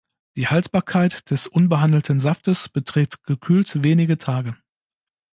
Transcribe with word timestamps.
Die 0.35 0.47
Haltbarkeit 0.47 1.29
des 1.29 1.45
unbehandelten 1.45 2.19
Saftes 2.19 2.69
beträgt 2.69 3.21
gekühlt 3.23 3.83
wenige 3.83 4.17
Tage. 4.17 4.57